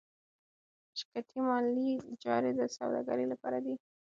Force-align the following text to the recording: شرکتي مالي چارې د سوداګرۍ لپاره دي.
شرکتي 0.99 1.37
مالي 1.47 1.89
چارې 2.23 2.51
د 2.59 2.61
سوداګرۍ 2.75 3.25
لپاره 3.33 3.57
دي. 3.65 3.75